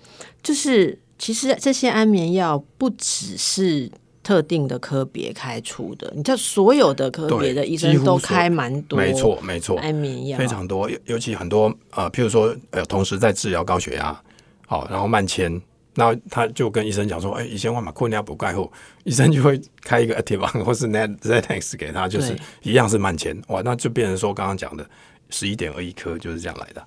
[0.42, 3.90] 就是，其实这些安眠药不只是
[4.22, 14.18] 特定的科别开出的，你知道所有的科别的医生都开蛮多，没错没错，安眠药非常多，尤尤其很多呃，譬如说呃，同时在治疗高血压，
[14.66, 15.60] 好，然后慢迁。
[15.94, 18.72] 那他就跟医生讲说：“哎、以前，我把困压补钙后，
[19.04, 24.88] 医生就会开一个 Activon 或是 Net Zetex 给他，就是一样是慢迁哇，那就变成说刚刚讲的
[25.28, 26.82] 十一点二一颗就是这样来的。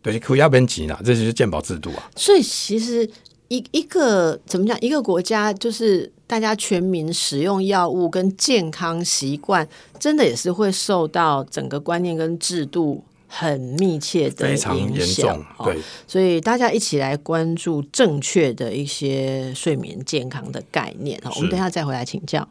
[0.00, 2.10] 对，可压边急呢，这就是健保制度啊。
[2.16, 3.06] 所以其实
[3.48, 13.04] 一一个怎么讲，一个国家就是大家全民使用药物跟健康习惯，真的也是会受到整个观念跟制度。
[13.36, 22.48] 很密切的非常严重，哦对，所以大家一起来关注正确的一些睡眠健康的概念我们等一下再回来请教。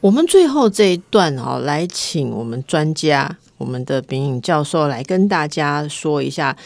[0.00, 6.56] 我们最后这一段哦，来请我们专家，我们的秉颖教授来跟大家说一下，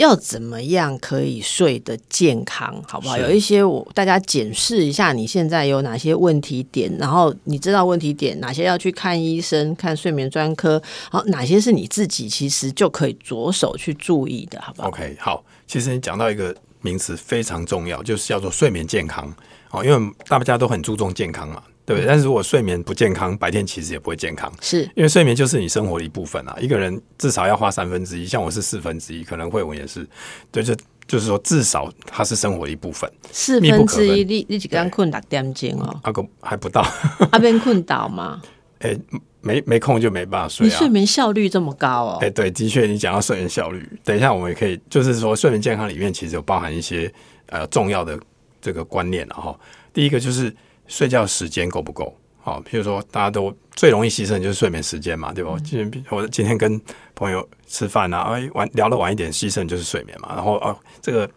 [0.00, 3.18] 要怎么样可以睡得健康，好不好？
[3.18, 10.82] 有一些我大家检视一下，你现在有哪些问题点，然后你知道问题点哪些要去看医生、看睡眠专科，
[11.12, 19.30] 然后哪些是你自己其实就可以着手去注意的，好不好？OK，好，其实你讲到一个名词非常重要，就是叫做睡眠健康
[19.70, 22.06] 哦，因为大家都很注重健康嘛，对不对？
[22.06, 26.56] 但是如果睡眠不健康，白天其实也不会健康，是因为睡眠就是你生活的一部分啊。
[26.60, 30.08] 一个人至少要花三分之一，像我是四分之一，可能慧文也是，
[30.52, 30.72] 对，就
[31.08, 33.10] 就是说至少它是生活的一部分。
[33.32, 36.86] 四分分之一，你你一刚困六点钟哦，阿、啊、个还不到，
[37.32, 38.40] 阿边困倒吗？
[38.80, 38.96] 哎、
[39.42, 40.88] 没没空就没办法睡啊你睡。
[40.88, 42.30] 眠效率这么高哦哎、？
[42.30, 47.12] 对，的确，你讲到睡眠效率，等一下我们也可以，就是说睡眠健康里面其实有包含一些
[47.46, 48.18] 呃重要的
[48.62, 49.58] 这个观念了哈。
[49.92, 50.54] 第一个就是
[50.90, 55.56] 睡觉时间够不够，好，譬如说大家都最容易牺牲就是睡眠时间嘛，对吧？
[55.64, 56.78] 今天我今天跟
[57.14, 60.34] 朋友吃饭啊，哎晚聊得晚一点，牺牲就是睡眠嘛。
[60.34, 61.30] 然后啊，这个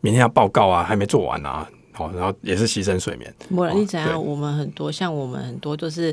[0.00, 3.32] 明天要报告啊，还没做完啊，好，然后也是牺牲睡眠。
[3.48, 4.22] 不然你怎样？
[4.24, 6.12] 我们很多像我们很多都是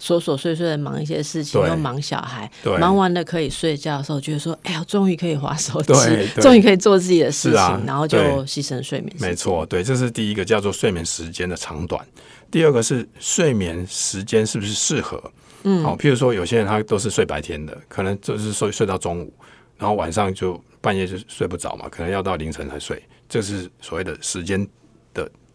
[0.00, 5.92] 琐琐碎碎的忙一些事情，又忙小孩，忙完了可以睡觉的时候，觉得说，哎呀，终于可以划手机
[6.42, 9.14] 终于可以做自己的事情，啊然后就对牺牲睡眠。
[9.20, 12.04] 没错，对，这是第一个叫做睡眠时间的长短。
[12.50, 15.22] 第二个是睡眠时间是不是适合？
[15.62, 19.32] 嗯，好，譬如说有些人他都是睡白天的，可能就是睡睡到中午，
[19.78, 24.70] 然后晚上就半夜就睡不着嘛，可能要到凌晨才睡，这是所谓的时间的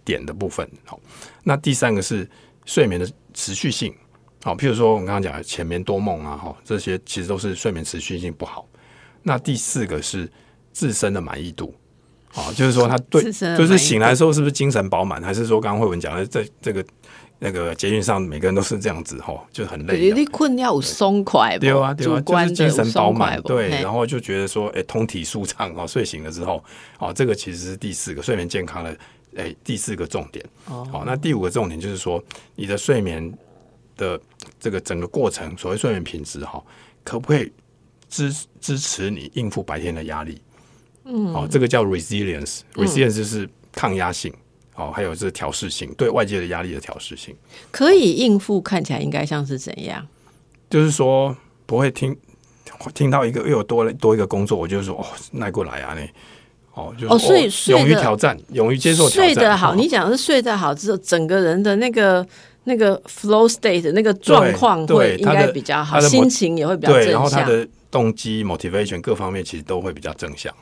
[0.05, 0.65] 点的部分。
[0.85, 0.97] 好，
[1.43, 2.25] 那第三个是
[2.63, 3.93] 睡眠的持续性。
[4.43, 8.65] 好，譬如说我们刚刚讲的浅眠多梦啊，哈，这些其实都是睡眠持续性不好。
[9.23, 10.31] 那第四个是
[10.71, 11.73] 自身的满意度。
[12.35, 16.85] 啊，就是说他对就是醒来的时候是不是精神饱满，还是说刚刚慧文讲的这这个
[17.39, 20.15] 那个捷运上每个人都是这样子哈，就很累的。
[20.15, 26.61] 你你困要有松快不，对啊，对啊，就是精神饱满，对，然后就觉得说，哎，通体舒畅哦，睡醒了之后，
[26.99, 28.93] 哦，这个其实是第四个睡眠健康的，
[29.35, 30.45] 哎，第四个重点。
[30.67, 32.23] 哦好，那第五个重点就是说，
[32.55, 33.33] 你的睡眠
[33.97, 34.19] 的
[34.59, 36.63] 这个整个过程，所谓睡眠品质哈，
[37.03, 37.51] 可不可以
[38.09, 40.41] 支支持你应付白天的压力？
[41.05, 44.33] 嗯，哦，这个叫 resilience，resilience 就是抗压性，
[44.75, 47.35] 哦，还有是调试性，对外界的压力的调试性，
[47.71, 50.07] 可以应付，看起来应该像是怎样？
[50.67, 51.35] 就是说
[51.67, 52.17] 不会听
[52.95, 56.09] 听到一个又有多了多一个工作，我就说哦，耐过来啊，你
[56.75, 59.33] 哦，就哦，所以勇于挑战，勇于接受挑战。
[59.33, 62.25] 睡得好，你讲的是睡得好之后，整个人的那个
[62.65, 67.11] 那个 flow state 那个状况会应该比较好，心情也会比较正向。
[67.13, 70.53] 然后他的动机 motivation 各方面其实都会比较正向。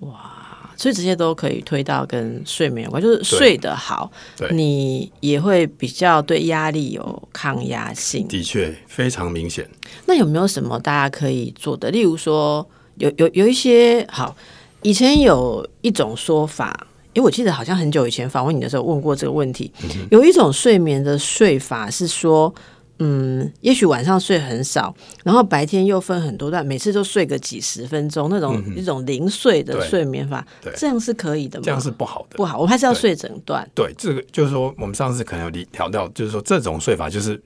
[0.00, 0.30] 哇。
[0.76, 4.10] 所以这些都可以推到跟睡眠有关，就是睡得好，
[4.50, 8.26] 你也会比较对压力有抗压性。
[8.26, 9.64] 的确，非常明显。
[10.04, 11.92] 那有没有什么大家可以做的？
[11.92, 14.36] 例如说，有有有一些好，
[14.84, 19.72] 以前有一种说法，因为我记得好像很久以前访问你的时候问过这个问题，
[20.12, 22.54] 有一种睡眠的睡法是说。
[23.00, 31.64] 嗯，也许晚上睡很少，然后白天又分很多段，每次都睡个几十分钟，那种一种零碎的睡眠法，这样是可以的吗？
[31.64, 33.68] 这样是不好的，不好，我们还是要睡整段。
[33.74, 37.42] 对，这个就是说，我们上次可能有调到，就是说这种睡法就是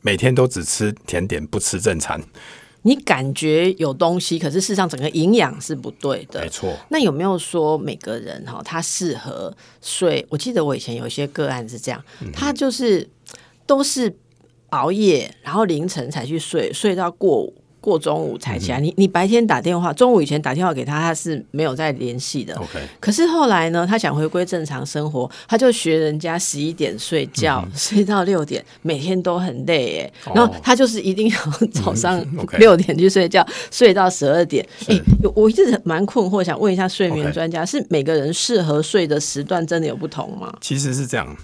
[0.00, 2.22] 每天都只吃甜点，不吃正餐。
[2.84, 6.40] 你感觉有东西，可是事实上整个营养是不对的。
[6.40, 6.72] 没错。
[6.88, 10.24] 那有没有说每个人哈，他适合睡？
[10.30, 12.00] 我记得我以前有一些个案是这样，
[12.32, 13.08] 他就是
[13.66, 14.16] 都是。
[14.70, 17.48] 熬夜，然后凌晨才去睡，睡到过
[17.84, 18.80] 过中午才起来。
[18.80, 22.54] 你你白天打电话，中午以前打电话给他，他是没有再联系的。
[22.54, 22.78] OK。
[22.98, 30.32] 可是后来呢，他想回归正常生活，他就学人家十一点睡觉，睡到六点，每天都很累哎。
[30.34, 31.36] 然后他就是一定要
[31.70, 32.24] 早上
[32.58, 34.66] 六点去睡觉，睡到十二点。
[34.88, 34.98] 哎，
[35.34, 40.56] 我一直蛮困惑，想问一下睡眠专家，是每个人适合睡的时段真的有不同吗？
[40.62, 41.36] 其实是这样，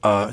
[0.00, 0.32] 呃。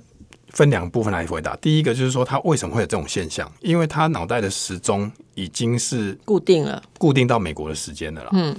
[0.51, 1.55] 分两部分来回答。
[1.57, 3.51] 第一个就是说，他为什么会有这种现象？
[3.59, 8.29] 因为他脑袋的时钟已经是固定了，固定到美国的时间的了。
[8.33, 8.55] 嗯，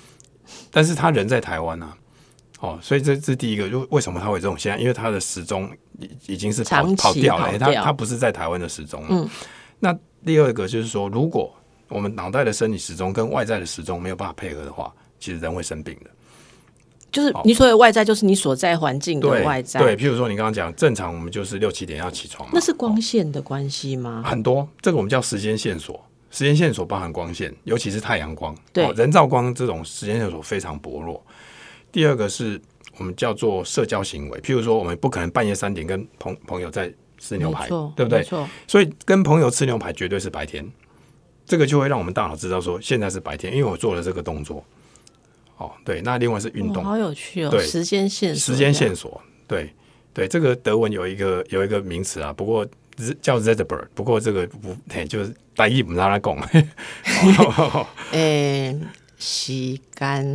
[0.70, 1.92] 但是他人在台湾呢，
[2.60, 4.80] 哦，所以这这是第一个，就为什么他会这种现象？
[4.80, 9.08] 因为他的时钟已已经是跑跑掉了，他他不是在台湾的时钟了。
[9.10, 9.28] 嗯，
[9.78, 11.54] 那第二个就是说，如果
[11.88, 14.90] 我们脑袋的生理时钟跟外在的时钟没有办法配合的话，
[15.20, 16.10] 其实人会生病的。
[17.12, 19.78] 就是你所谓外在，就是你所在环境的外在。
[19.78, 22.48] 对，譬如说你刚刚讲，正常我们就是六七点要起床。
[22.52, 24.24] 那是光线的关系吗？
[24.26, 26.02] 很多，这个我们叫时间线索。
[26.30, 28.56] 时间线索包含光线，尤其是太阳光。
[28.72, 31.22] 对，人造光这种时间线索非常薄弱。
[31.92, 32.58] 第二个是
[32.96, 38.22] 我们叫做社交行为，譬如说我们不可能半夜三点跟朋朋友在吃牛排，对不对？
[38.22, 38.48] 错。
[38.66, 40.66] 所以跟朋友吃牛排绝对是白天，
[41.44, 44.64] 这个就会让我们大脑知道说现在是白天，因为我做了这个动作。
[45.62, 47.50] 哦，对，那另外是运动，好有趣哦。
[47.50, 49.72] 对，时间线时间线索，对
[50.12, 52.66] 对，这个德文有一个有一个名词啊，不过
[53.20, 54.76] 叫 Zedberg，不过这个不，
[55.08, 57.86] 就是大意不让他讲。
[58.10, 58.76] 诶。
[59.24, 60.26] 吸干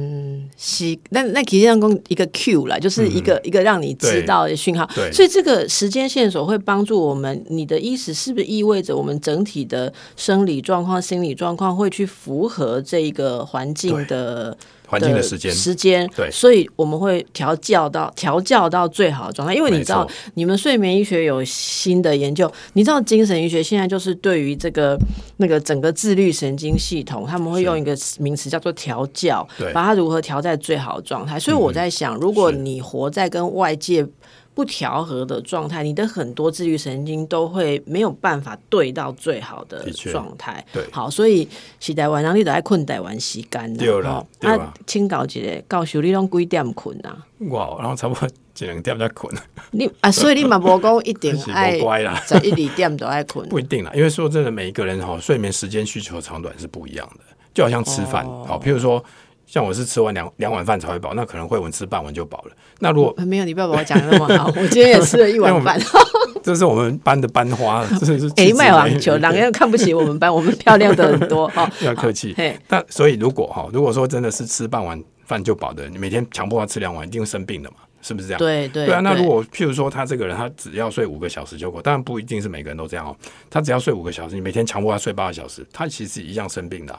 [0.56, 4.90] 吸，那那其实像讲一个 Q 了，就是一个一个让你知道的讯号。
[5.12, 7.46] 所以这个时间线索会帮助我们。
[7.50, 14.58] 你的意思是不是意味着我们整体的生理状况、心理状况会去符合这个环境的？
[14.88, 19.54] 环境的时间，时间对，所以我们会调教到调教到最好的状态。
[19.54, 24.98] 因为你知道，你们睡眠医学有新的研究，你知道精神医学现在就是对于这个
[25.38, 31.40] 那个整个自律神经系统，他们会用一个名词叫做调教，把它如何调在最好的状态。
[31.40, 34.08] 所以我在想，如果你活在跟外界。
[34.58, 40.66] 不调和的状态，你的很多自律神经都会没有办法对到最好的状态。
[40.74, 41.48] 对，好，所以
[41.80, 43.86] 洗台湾，然后你都爱困台湾洗干的。
[43.86, 47.24] 对了，啊，请搞一个，教授你拢几点困啊？
[47.52, 49.32] 哇，然后差不多一两点才困。
[49.70, 53.48] 你啊，所以你嘛无讲一定 爱乖啦，在一二点都爱困。
[53.50, 59.04] 不一定啦，因为说真的，每一个人哈睡眠时间需求长短是不一样的，就好像吃饭，好，譬如说。
[59.48, 62.52] 像我是吃完两两碗饭才会饱，那可能会我吃半碗就饱了。
[62.80, 64.48] 那如果没有，你不要把我讲的那么好。
[64.62, 65.80] 我今天也吃了一碗饭。
[66.44, 71.70] 这是我们班的班花， 这是哎卖网球，两个人看不起我们班，我们漂亮的很多哈。
[71.82, 72.36] 要客气。
[72.68, 77.78] 那所以如果哈，如果说真的是吃半碗饭就饱的，你每天强迫他吃两碗，一定会生病的嘛？
[78.02, 78.40] 是不是这样？
[78.40, 79.00] 对对对啊。
[79.00, 83.16] 那如果譬如说他这个人，他只要睡五个小时就够，当然不一定是每个人都这样哦。
[83.50, 86.98] 他只要睡五个小时，你每天强迫他睡八个小时，他其实一样生病的。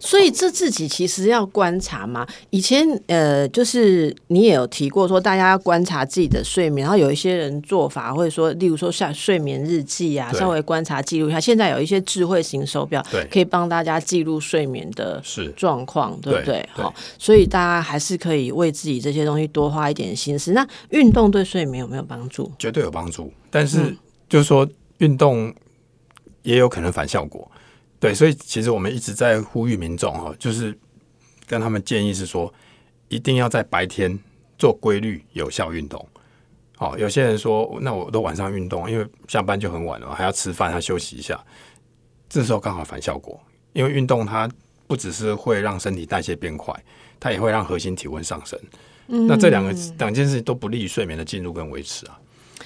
[0.00, 2.26] 所以这自己其实要观察嘛。
[2.48, 6.84] 以前呃，就是你也有提过说，大家要观察自己的睡眠。
[6.84, 11.38] 然后有一些人做法会说，例如说像睡眠日记啊，稍微观察记录一下。
[11.38, 15.22] 现在有一些智慧型手表，可以帮大家记录睡眠的
[15.54, 16.66] 状况，对不对？
[16.72, 20.52] 好，所以大家还是可以为自己这些东西多花一点心思。
[20.52, 22.50] 那运动对睡眠有没有帮助？
[22.58, 23.94] 绝对有帮助，但是
[24.28, 24.66] 就是说
[24.98, 25.54] 运动
[26.42, 27.46] 也有可能反效果。
[28.00, 30.76] 对，所以其实我们一直在呼吁民众哈，就是
[31.46, 32.52] 跟他们建议是说，
[33.08, 34.18] 一定要在白天
[34.58, 36.04] 做规律有效运动。
[36.76, 41.38] 好，有些人说，那我都晚上运动，因为下班就很晚了，还要吃饭，还要休息一下。
[42.26, 43.38] 这时候刚好反效果，
[43.74, 44.48] 因为运动它
[44.86, 46.74] 不只是会让身体代谢变快，
[47.20, 48.58] 它也会让核心体温上升。
[49.08, 52.18] 嗯那这两个两件事都不利于睡眠的进入跟维持啊。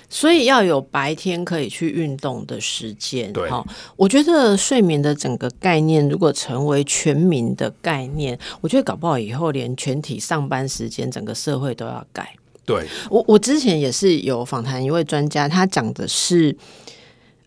[0.09, 3.33] 所以要有白天可以去运动的时间。
[3.33, 12.35] 对，好，我觉得睡眠的整个概念如果成为全民的概念，我觉得搞不好以后连全体上班时间，整个社会都要改。
[12.67, 16.57] 对我，我之前也是有访谈一位专家，他讲的是，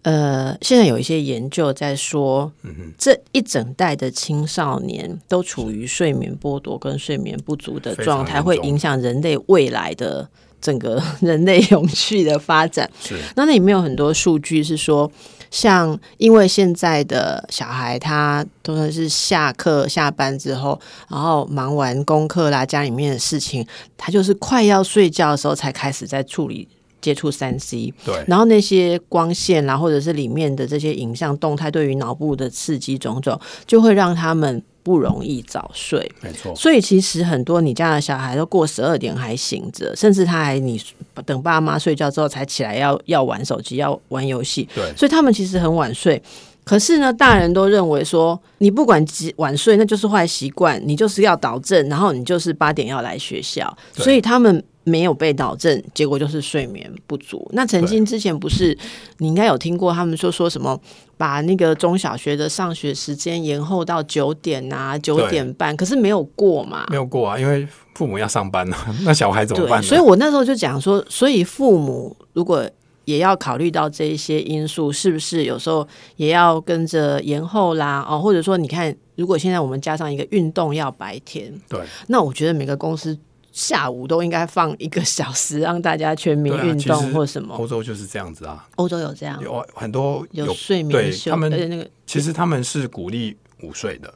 [0.04, 2.52] 呃，现在有一些研究在说，
[3.00, 10.30] 这一整代的青少年都处于睡眠剥夺跟睡眠不足的状态，会影响人类未来的
[10.62, 12.90] 整个 人类永续的发展。
[13.02, 15.12] 是，那那里面有很多数据是说。
[15.50, 20.78] 像，因为现在的小孩他都是下课下班之后，
[21.10, 26.68] 然后忙完功课啦，家里面的事情，他就是快要睡觉的时候才开始在处理
[27.00, 27.94] 接触三 C。
[28.04, 34.62] 对，然后那些光线啦，或者是里面的这些影像动态，对于脑部的刺激种种，就会让他们。
[34.88, 36.56] 不容易早睡，没错。
[36.56, 40.82] 所以其实很多你家的小孩都过十二点还醒着，甚至他还你
[41.26, 44.66] 等爸妈睡觉之后才起来要要玩手机要玩游戏。
[44.74, 46.22] 对，所以他们其实很晚睡。
[46.64, 54.64] 可是呢，大人都认为说，你不管几晚睡，那就是坏习惯，你就是要导正，然后你就是八点要来学校，所以他们。
[54.88, 57.46] 没有被导正，结果就是睡眠不足。
[57.52, 58.76] 那曾经之前不是
[59.18, 60.80] 你应该有听过他们说说什么，
[61.18, 66.86] 把那个中小学的上学时间延后到九点啊九点半，可是没有过嘛？
[66.90, 69.84] 没有过啊，因为父母要上班呢， 那小孩怎么办？
[69.84, 72.66] 所以我那时候就讲说，所以父母如果
[73.04, 75.86] 也要考虑到这一些因素，是不是有时候
[76.16, 78.06] 也要跟着延后啦？
[78.10, 83.18] 哦，或者说你看，如果现在我们加上一个运动要白天，对，那我觉得每个公司。
[83.58, 87.56] 下午都应该放一个小时，让大家全民运动或什么。
[87.56, 94.14] 欧洲就是这样子啊，欧洲有这样，有很多有睡眠休，他们那个其实他们是鼓励午睡的，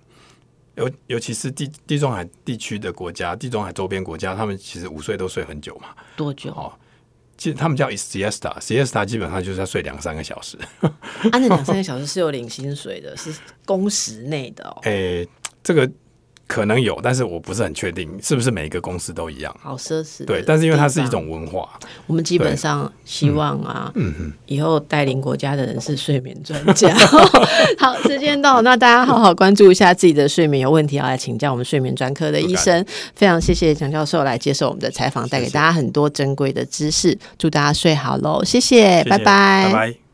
[0.76, 5.88] 尤尤其是地地中海地区的国家，地中海周边国家，他们其实午睡都睡很久嘛。
[6.16, 6.52] 多久？
[6.52, 6.72] 哦，
[7.36, 10.56] 其实他们叫 siesta，siesta 基本上就是要睡两三个小时。
[10.82, 10.94] 啊，
[11.32, 13.34] 那两三个小时是有领薪水的，是
[13.66, 14.78] 工时内的哦。
[14.86, 15.28] 诶，
[15.64, 15.89] 这个。
[16.52, 19.56] 可能有，但是我不是很确定是不是每一个公司都一样。
[19.62, 26.93] 好奢侈，对，但是因为它是一种文化，我们基本上希望啊，嗯嗯，以后带领国家的人是睡眠专家。
[27.80, 32.86] 好，时间到，那大家好好关注一下自己的睡眠，有问题要来请教我们睡眠专科的医生。
[33.16, 37.18] 非常谢谢蒋教授来接受我们的采访，带给大家很多珍贵的知识。
[37.38, 40.11] 祝大家睡好喽，谢谢，拜拜，拜拜。